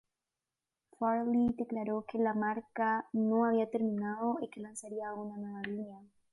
Farley 0.97 1.53
declaró 1.55 2.05
que 2.07 2.17
la 2.17 2.33
marca 2.33 3.07
no 3.13 3.45
había 3.45 3.69
terminado 3.69 4.39
y 4.41 4.49
que 4.49 4.59
lanzaría 4.59 5.13
una 5.13 5.37
nueva 5.37 5.61
línea. 5.61 6.01